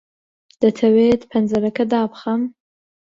[0.61, 2.41] دەتەوێت پەنجەرەکە دابخەم؟